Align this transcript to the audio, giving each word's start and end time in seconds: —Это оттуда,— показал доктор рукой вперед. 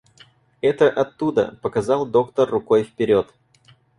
—Это 0.63 0.89
оттуда,— 0.89 1.55
показал 1.61 2.07
доктор 2.07 2.49
рукой 2.49 2.83
вперед. 2.83 3.27